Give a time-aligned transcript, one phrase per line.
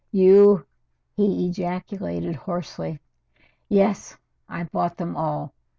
[0.11, 0.65] "You"
[1.15, 2.99] he ejaculated hoarsely.
[3.69, 4.17] "Yes,
[4.49, 5.53] I bought them all.